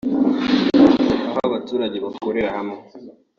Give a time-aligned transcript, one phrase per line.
[1.31, 2.77] aho abaturage bakororera hamwe